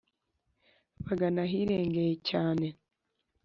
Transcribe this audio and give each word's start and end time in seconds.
bagana 1.05 1.39
ahirengeye 1.47 2.11
cyane 2.29 2.67